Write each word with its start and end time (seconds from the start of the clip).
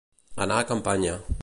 Anar 0.45 0.57
a 0.63 0.67
campanya. 0.73 1.15